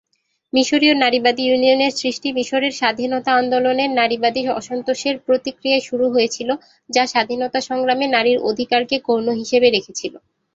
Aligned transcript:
মিশরীয় 0.53 0.95
নারীবাদী 0.95 1.43
ইউনিয়নের 1.45 1.93
সৃষ্টি 1.93 2.29
মিশরের 2.31 2.73
স্বাধীনতা 2.73 3.31
আন্দোলনের 3.33 3.89
নারীবাদী 3.91 4.41
অসন্তোষের 4.59 5.15
প্রতিক্রিয়ায় 5.27 5.85
শুরু 5.89 6.05
হয়েছিল, 6.09 6.49
যা 6.89 7.03
স্বাধীনতা 7.07 7.59
সংগ্রামে 7.69 8.05
নারীর 8.07 8.37
অধিকারকে 8.49 8.95
গৌণ 9.07 9.27
হিসেবে 9.41 9.67
রেখেছিল। 9.69 10.13